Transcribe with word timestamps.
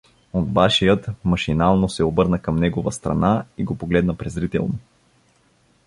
Онбашият 0.33 1.07
машинално 1.25 1.89
се 1.89 2.03
обърна 2.03 2.41
към 2.41 2.55
негова 2.55 2.91
страна 2.91 3.45
и 3.57 3.63
го 3.63 3.77
погледна 3.77 4.17
презрително. 4.17 4.73